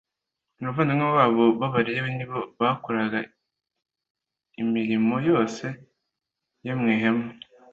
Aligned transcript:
abavandimwe 0.59 1.07
babo 1.17 1.43
b 1.59 1.61
abalewi 1.67 2.09
ni 2.15 2.25
bo 2.29 2.39
bakoraga 2.59 3.19
imirimon 4.61 5.19
yose 5.31 5.65
yo 6.65 6.73
mu 6.79 6.87
ihema 6.95 7.27